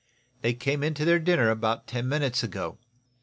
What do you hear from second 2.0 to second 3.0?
minutes ago.